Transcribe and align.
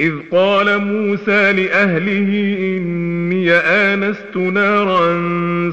إذ 0.00 0.12
قال 0.30 0.78
موسى 0.78 1.52
لأهله 1.52 2.56
إني 2.76 3.52
آنست 3.52 4.36
نارا 4.36 5.12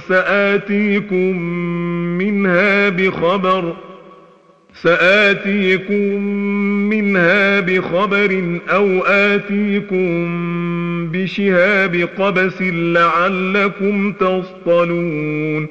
سآتيكم 0.09 1.41
منها 2.17 2.89
بخبر 2.89 3.75
سآتيكم 4.81 6.23
منها 6.89 7.59
بخبر 7.59 8.59
أو 8.69 8.99
آتيكم 9.05 10.39
بشهاب 11.11 12.09
قبس 12.17 12.61
لعلكم 12.61 14.11
تصطلون 14.11 15.67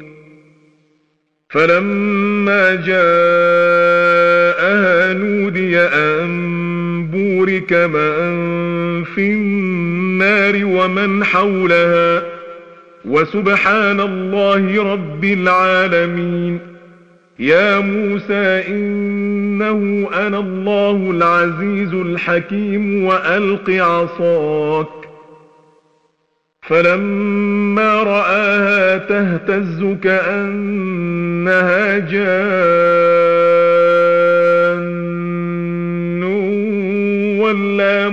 فلما 1.51 2.75
جاءها 2.75 3.12
نودي 5.12 5.78
أن 5.78 6.58
بورك 7.39 7.72
من 7.72 9.05
في 9.05 9.33
النار 9.33 10.64
ومن 10.64 11.25
حولها 11.25 12.22
وسبحان 13.05 14.00
الله 14.00 14.92
رب 14.92 15.25
العالمين. 15.25 16.61
يا 17.39 17.78
موسى 17.78 18.64
إنه 18.69 20.08
أنا 20.27 20.39
الله 20.39 21.11
العزيز 21.11 21.95
الحكيم 21.95 23.05
وألق 23.05 23.70
عصاك. 23.70 24.89
فلما 26.62 28.02
رآها 28.02 28.98
تهتز 28.98 29.97
كأنها 30.02 31.98
جان. 31.98 33.17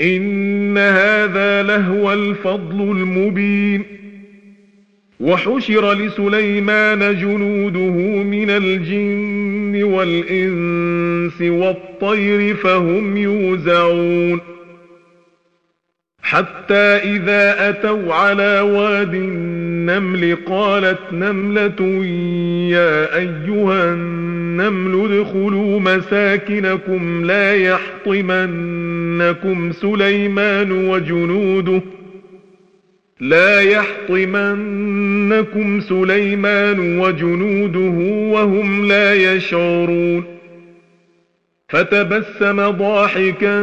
إن 0.00 0.78
هذا 0.78 1.62
لهو 1.62 2.12
الفضل 2.12 2.80
المبين. 2.80 3.84
وحشر 5.20 5.92
لسليمان 5.92 6.98
جنوده 7.20 8.22
من 8.22 8.50
الجن 8.50 9.82
والإنس 9.82 11.42
والطير 11.42 12.54
فهم 12.54 13.16
يوزعون. 13.16 14.40
حتى 16.22 16.74
إذا 16.74 17.68
أتوا 17.68 18.14
على 18.14 18.60
واد 18.60 19.14
النمل 19.14 20.36
قالت 20.46 20.98
نملة 21.12 22.04
يا 22.70 23.16
أيها 23.16 23.92
النمل 23.94 24.27
ادخلوا 24.60 25.80
مساكنكم 25.80 27.24
لا 27.24 27.54
يحطمنكم 27.54 28.92
سليمان 29.72 30.72
وجنوده 30.72 31.82
لا 33.20 33.60
يحطمنكم 33.60 34.90
سليمان 35.80 36.98
وجنوده 36.98 37.98
وهم 38.34 38.84
لا 38.86 39.14
يشعرون 39.14 40.24
فتبسم 41.68 42.70
ضاحكا 42.70 43.62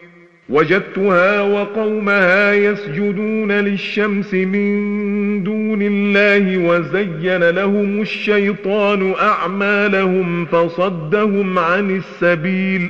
وجدتها 0.51 1.41
وقومها 1.41 2.53
يسجدون 2.53 3.51
للشمس 3.51 4.33
من 4.33 5.43
دون 5.43 5.81
الله 5.81 6.57
وزين 6.57 7.49
لهم 7.49 8.01
الشيطان 8.01 9.13
أعمالهم 9.21 10.45
فصدهم 10.45 11.59
عن 11.59 11.95
السبيل 11.97 12.89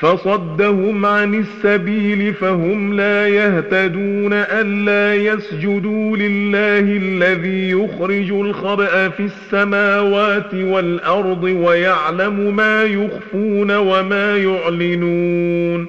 فصدهم 0.00 1.06
عن 1.06 1.34
السبيل 1.34 2.34
فهم 2.34 2.92
لا 2.92 3.28
يهتدون 3.28 4.32
ألا 4.32 5.14
يسجدوا 5.14 6.16
لله 6.16 6.80
الذي 6.80 7.70
يخرج 7.70 8.32
الخبأ 8.32 9.08
في 9.08 9.22
السماوات 9.22 10.54
والأرض 10.54 11.42
ويعلم 11.42 12.56
ما 12.56 12.84
يخفون 12.84 13.76
وما 13.76 14.36
يعلنون. 14.36 15.86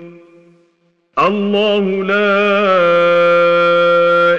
الله 1.20 2.04
لا 2.04 2.38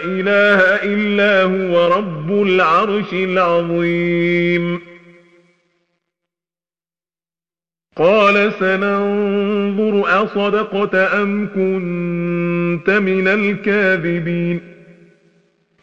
إله 0.04 0.60
إلا 0.94 1.42
هو 1.42 1.88
رب 1.96 2.42
العرش 2.42 3.12
العظيم. 3.12 4.87
قال 7.98 8.52
سننظر 8.52 10.22
أصدقت 10.22 10.94
أم 10.94 11.46
كنت 11.46 12.90
من 12.90 13.28
الكاذبين. 13.28 14.60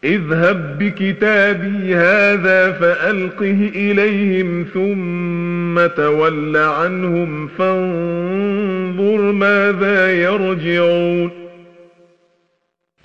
اذهب 0.04 0.78
بكتابي 0.78 1.94
هذا 1.96 2.72
فألقه 2.72 3.70
إليهم 3.74 4.66
ثم 4.74 5.86
تول 5.86 6.56
عنهم 6.56 7.46
فانظر 7.46 9.32
ماذا 9.32 10.12
يرجعون. 10.12 11.45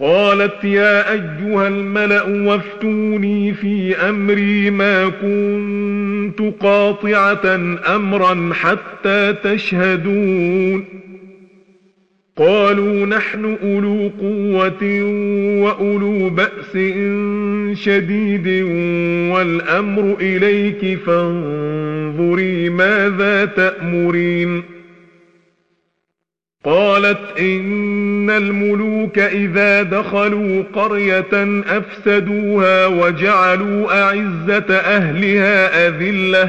قالت 0.00 0.64
يا 0.64 1.12
أيها 1.12 1.68
الملأ 1.68 2.22
وافتوني 2.22 3.52
في 3.52 3.96
أمري 3.96 4.70
ما 4.70 5.08
كنت 5.08 6.40
قاطعة 6.60 7.76
أمرا 7.96 8.50
حتى 8.54 9.34
تشهدون. 9.44 10.84
قالوا 12.36 13.06
نحن 13.06 13.56
أولو 13.62 14.10
قوة 14.20 15.02
وأولو 15.62 16.30
بأس 16.30 16.72
شديد 17.78 18.46
والأمر 19.32 20.16
إليك 20.20 20.98
فانظري 20.98 22.68
ماذا 22.68 23.44
تأمرين. 23.44 24.73
قالت 26.64 27.38
إن 27.40 28.30
الملوك 28.30 29.18
إذا 29.18 29.82
دخلوا 29.82 30.62
قرية 30.72 31.62
أفسدوها 31.66 32.86
وجعلوا 32.86 34.02
أعزة 34.02 34.74
أهلها 34.74 35.88
أذلة 35.88 36.48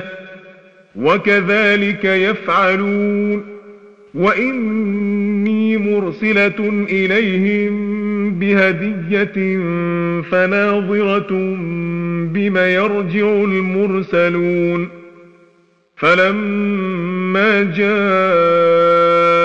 وكذلك 0.96 2.06
يفعلون 2.06 3.46
وإني 4.14 5.78
مرسلة 5.78 6.86
إليهم 6.90 7.96
بهدية 8.40 9.58
فناظرة 10.22 11.28
بما 12.34 12.68
يرجع 12.74 13.28
المرسلون 13.28 14.90
فلما 15.98 17.64
جاء 17.64 19.45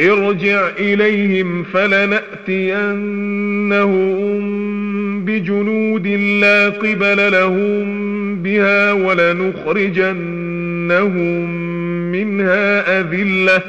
ارجع 0.00 0.68
إليهم 0.78 1.62
فلنأتينهم 1.62 2.74
بجنود 5.24 6.06
لا 6.40 6.68
قبل 6.68 7.32
لهم 7.32 7.84
بها 8.42 8.92
ولنخرجنهم 8.92 10.14
منها 12.12 13.00
أذلة 13.00 13.62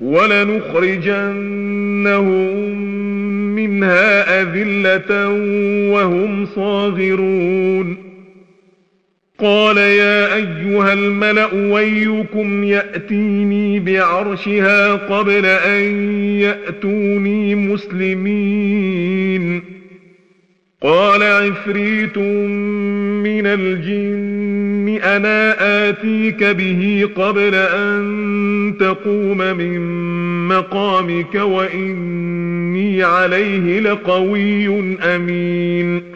ولنخرجنهم 0.00 1.36
منها 3.54 4.42
أذلة 4.42 5.28
وهم 5.92 6.46
صاغرون 6.46 8.05
قال 9.38 9.76
يا 9.76 10.34
أيها 10.34 10.92
الملأ 10.92 11.54
ويكم 11.54 12.64
يأتيني 12.64 13.80
بعرشها 13.80 14.92
قبل 14.92 15.46
أن 15.46 16.10
يأتوني 16.40 17.54
مسلمين. 17.54 18.96
قال 20.82 21.22
عفريت 21.22 22.18
من 22.18 23.46
الجن 23.46 24.98
أنا 25.02 25.56
آتيك 25.88 26.44
به 26.44 27.08
قبل 27.16 27.54
أن 27.54 28.74
تقوم 28.80 29.38
من 29.38 29.80
مقامك 30.48 31.34
وإني 31.34 33.02
عليه 33.02 33.80
لقوي 33.80 34.96
أمين. 35.02 36.15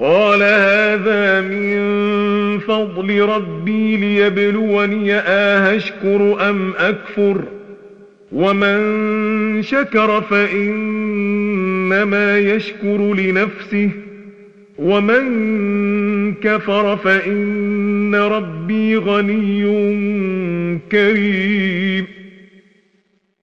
قال 0.00 0.42
هذا 0.42 1.40
من 1.40 1.78
فضل 2.58 3.20
ربي 3.20 3.96
ليبلوني 3.96 5.14
آهشكر 5.14 6.50
أم 6.50 6.72
أكفر 6.78 7.42
ومن 8.32 9.62
شكر 9.62 10.20
فإنما 10.20 11.88
يشكر 12.38 13.14
لنفسه 13.14 13.90
ومن 14.78 16.34
كفر 16.34 16.96
فإن 16.96 18.14
ربي 18.14 18.96
غني 18.96 19.60
كريم 20.92 22.19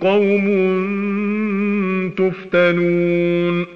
قوم 0.00 0.48
تفتنون. 2.16 3.66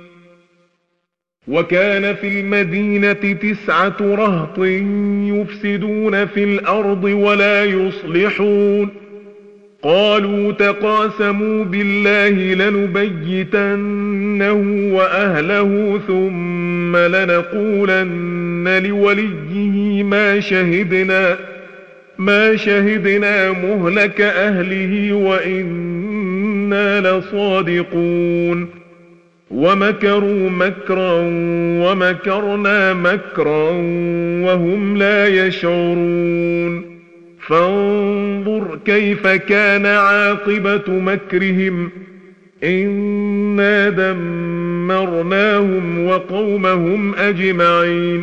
وكان 1.49 2.14
في 2.14 2.40
المدينة 2.40 3.12
تسعة 3.12 3.97
رهط 4.00 4.59
يفسدون 5.28 6.26
في 6.26 6.45
الأرض 6.45 7.04
ولا 7.04 7.64
يصلحون. 7.64 8.88
قالوا 9.83 10.52
تقاسموا 10.52 11.64
بالله 11.64 12.54
لنبيتنه 12.54 14.52
وأهله 14.97 16.00
ثم 16.06 16.97
لنقولن 16.97 18.83
لوليه 18.85 20.02
ما 20.02 20.40
شهدنا. 20.40 21.56
ما 22.19 22.57
شهدنا 22.57 23.53
مهلك 23.53 24.21
أهله 24.21 25.13
وإنا 25.13 27.01
لصادقون. 27.01 28.69
ومكروا 29.51 30.51
مكرا 30.51 31.21
ومكرنا 31.87 32.95
مكرا 32.95 33.71
وهم 34.47 34.97
لا 34.97 35.27
يشعرون. 35.27 36.97
فانظر 37.47 38.79
كيف 38.85 39.27
كان 39.27 39.87
عاقبة 39.87 40.83
مكرهم. 40.89 41.91
إنا 42.65 43.89
دمرناهم 43.89 46.07
وقومهم 46.07 47.15
أجمعين. 47.15 48.23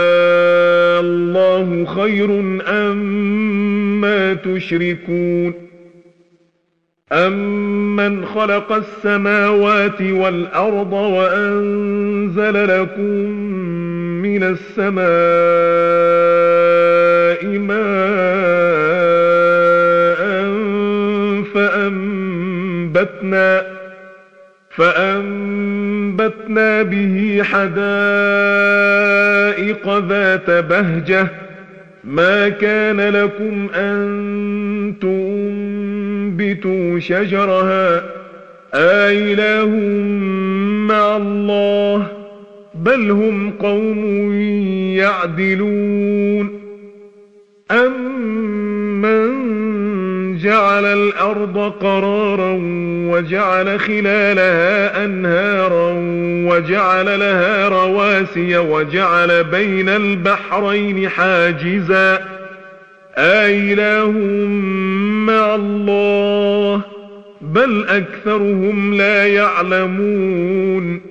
الله 1.00 1.86
خير 1.86 2.40
أما 2.68 4.34
تشركون. 4.34 5.54
أمن 7.12 8.26
خلق 8.26 8.72
السماوات 8.72 10.02
والأرض 10.02 10.94
وأنزل 10.94 12.82
لكم 12.82 13.30
من 14.22 14.44
السماء 14.44 15.02
ماء 17.58 18.61
فأنبتنا 23.32 23.82
فأنبتنا 26.12 26.84
به 26.84 27.42
حدائق 27.44 27.78
ذات 30.08 30.52
بهجة. 30.52 31.28
ما 32.04 32.50
كان 32.50 33.10
لكم 33.10 33.70
أن 33.76 34.94
تنبتوا 35.02 37.00
شجرها. 37.00 38.04
آإله 38.74 39.76
مع 40.88 41.18
الله 41.18 42.08
بل 42.76 43.12
هم 43.12 43.52
قوم 43.52 44.34
يعدلون. 44.96 46.62
أمن 47.72 48.21
جعل 50.44 50.86
الأرض 50.86 51.74
قرارا 51.82 52.58
وجعل 53.12 53.80
خلالها 53.80 55.06
أنهارا 55.06 55.94
وجعل 56.52 57.06
لها 57.06 57.68
رواسي 57.68 58.58
وجعل 58.58 59.44
بين 59.44 59.90
البحرين 59.90 61.10
حاجزا. 61.10 62.20
آإله 63.16 64.12
مع 65.28 65.56
الله 65.56 66.82
بل 67.42 67.86
أكثرهم 67.88 68.94
لا 68.94 69.28
يعلمون. 69.28 71.11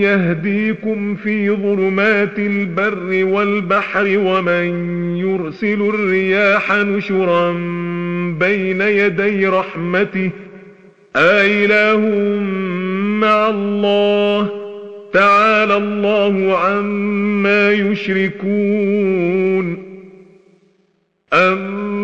يهديكم 0.00 1.14
في 1.14 1.50
ظلمات 1.50 2.38
البر 2.38 3.24
والبحر 3.24 4.18
ومن 4.18 4.66
يرسل 5.16 5.82
الرياح 5.94 6.72
نشرا 6.72 7.52
بين 8.40 8.80
يدي 8.80 9.46
رحمته 9.46 10.30
آإله 11.16 12.00
مع 13.20 13.48
الله 13.48 14.50
تعالى 15.12 15.76
الله 15.76 16.58
عما 16.58 17.72
يشركون 17.72 19.16
أمن 21.32 21.95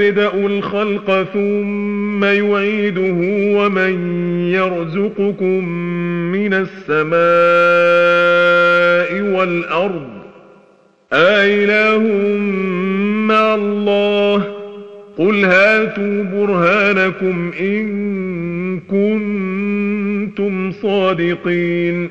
يبدأ 0.00 0.34
الخلق 0.34 1.22
ثم 1.32 2.24
يعيده 2.24 3.18
ومن 3.58 3.94
يرزقكم 4.52 5.68
من 6.32 6.54
السماء 6.54 7.16
والأرض 9.36 10.08
آإله 11.12 11.98
مع 13.28 13.54
الله 13.54 14.42
قل 15.18 15.44
هاتوا 15.44 16.22
برهانكم 16.22 17.52
إن 17.60 17.86
كنتم 18.80 20.72
صادقين 20.72 22.10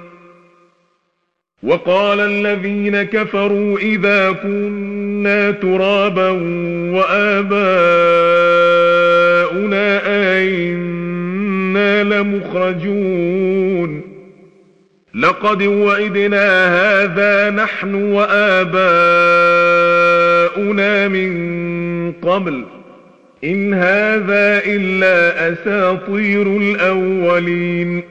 وقال 1.63 2.19
الذين 2.19 3.03
كفروا 3.03 3.77
إذا 3.79 4.31
كنا 4.31 5.51
ترابا 5.51 6.29
وآباؤنا 6.93 7.61
أئنا 10.37 12.03
لمخرجون. 12.03 14.01
لقد 15.15 15.63
وعدنا 15.63 16.67
هذا 16.67 17.49
نحن 17.49 17.95
وآباؤنا 17.95 18.67
من 21.07 22.11
قبل. 22.11 22.63
إن 23.43 23.73
هذا 23.73 24.61
إلا 24.65 25.53
أساطير 25.53 26.57
الأولين. 26.57 28.10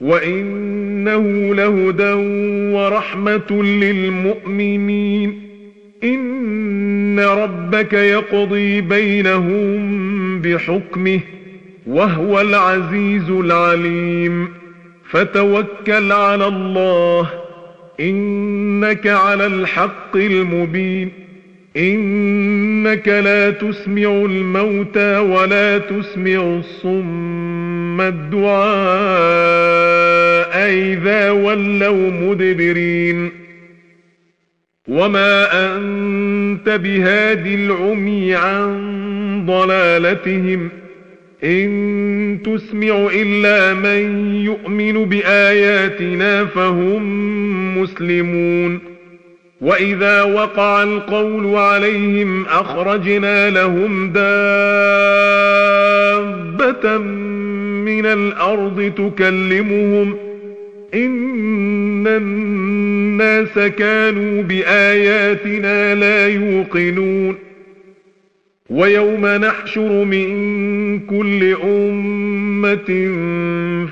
وإنه 0.00 1.54
لهدى 1.54 2.12
ورحمة 2.74 3.62
للمؤمنين. 3.62 5.42
إن 6.04 7.20
ربك 7.20 7.92
يقضي 7.92 8.80
بينهم 8.80 9.80
بحكمه 10.40 11.20
وهو 11.86 12.40
العزيز 12.40 13.30
العليم. 13.30 14.48
فتوكل 15.10 16.12
على 16.12 16.46
الله 16.46 17.30
إنك 18.00 19.06
على 19.06 19.46
الحق 19.46 20.16
المبين. 20.16 21.08
إنك 21.76 23.08
لا 23.08 23.50
تسمع 23.50 24.10
الموتى 24.10 25.18
ولا 25.18 25.78
تسمع 25.78 26.58
الصم. 26.58 27.59
الدعاء 28.00 28.60
إذا 30.70 31.30
ولوا 31.30 32.10
مدبرين 32.10 33.30
وما 34.88 35.46
أنت 35.76 36.68
بهاد 36.68 37.46
العمي 37.46 38.34
عن 38.34 39.46
ضلالتهم 39.46 40.68
إن 41.44 42.38
تسمع 42.44 43.08
إلا 43.12 43.74
من 43.74 44.34
يؤمن 44.34 45.04
بآياتنا 45.04 46.44
فهم 46.44 47.02
مسلمون 47.78 48.80
وإذا 49.60 50.22
وقع 50.22 50.82
القول 50.82 51.54
عليهم 51.56 52.46
أخرجنا 52.46 53.50
لهم 53.50 54.12
دابة 54.12 54.40
من 57.90 58.06
الأرض 58.06 58.92
تكلمهم 58.96 60.16
إن 60.94 62.06
الناس 62.06 63.58
كانوا 63.58 64.42
بآياتنا 64.42 65.94
لا 65.94 66.28
يوقنون 66.28 67.36
ويوم 68.70 69.26
نحشر 69.26 70.04
من 70.04 70.30
كل 71.00 71.56
أمة 71.64 73.08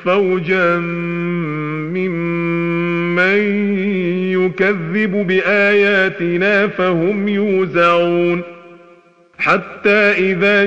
فوجا 0.04 0.76
ممن 1.94 3.38
يكذب 4.32 5.26
بآياتنا 5.26 6.66
فهم 6.68 7.28
يوزعون 7.28 8.42
حتى 9.38 9.90
إذا 10.18 10.66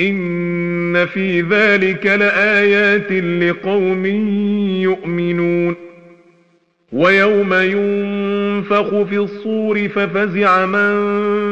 إن 0.00 1.06
في 1.06 1.40
ذلك 1.40 2.06
لآيات 2.06 3.12
لقوم 3.12 4.06
يؤمنون 4.82 5.74
ويوم 6.92 7.54
ينفخ 7.54 9.02
في 9.02 9.16
الصور 9.18 9.88
ففزع 9.88 10.66
من 10.66 10.94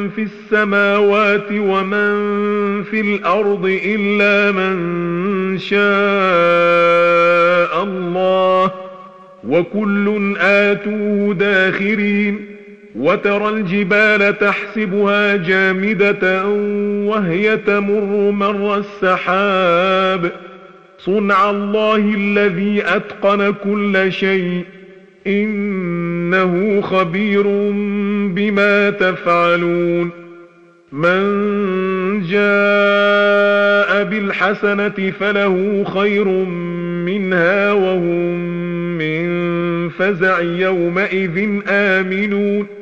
في 0.09 0.23
السماوات 0.23 1.47
ومن 1.53 2.15
في 2.83 3.01
الأرض 3.01 3.79
إلا 3.85 4.53
من 4.53 5.59
شاء 5.59 5.83
الله 7.83 8.71
وكل 9.49 10.35
آتوه 10.39 11.35
داخرين 11.35 12.52
وترى 12.97 13.49
الجبال 13.49 14.39
تحسبها 14.39 15.37
جامدة 15.37 16.49
وهي 17.07 17.57
تمر 17.57 18.31
مر 18.31 18.79
السحاب. 18.79 20.31
صنع 20.99 21.51
الله 21.51 21.97
الذي 21.97 22.83
أتقن 22.87 23.55
كل 23.65 24.13
شيء. 24.13 24.65
إنه 25.27 26.81
خبير 26.81 27.43
بما 28.35 28.91
تفعلون. 28.91 30.11
من 30.93 31.23
جاء 32.21 34.05
بالحسنة 34.05 35.13
فله 35.21 35.85
خير 35.95 36.29
منها 37.05 37.73
وهم 37.73 38.39
من 38.99 39.89
فزع 39.89 40.41
يومئذ 40.41 41.61
آمنون. 41.69 42.82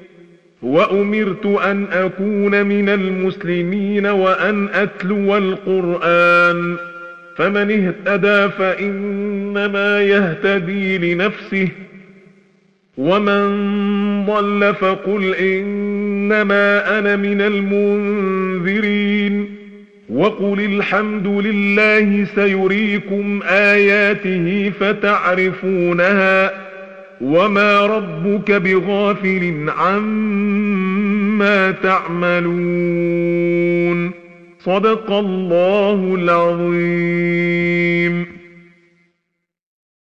وأمرت 0.61 1.45
أن 1.45 1.85
أكون 1.91 2.65
من 2.65 2.89
المسلمين 2.89 4.05
وأن 4.05 4.69
أتلو 4.73 5.37
القرآن. 5.37 6.75
فمن 7.37 7.71
اهتدى 7.71 8.49
فإنما 8.49 10.01
يهتدي 10.01 10.97
لنفسه. 10.97 11.67
ومن 12.97 13.45
ضل 14.25 14.73
فقل 14.79 15.35
إنما 15.35 16.99
أنا 16.99 17.15
من 17.15 17.41
المنذرين. 17.41 19.55
وقل 20.09 20.59
الحمد 20.59 21.27
لله 21.27 22.27
سيريكم 22.35 23.39
آياته 23.45 24.71
فتعرفونها. 24.79 26.70
وما 27.21 27.85
ربك 27.85 28.51
بغافل 28.51 29.69
عما 29.77 31.71
تعملون 31.71 33.41
صدق 34.59 35.11
الله 35.11 36.15
العظيم 36.15 37.61